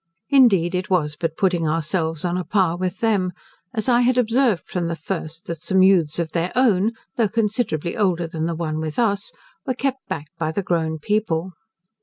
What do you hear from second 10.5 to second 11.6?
the grown people.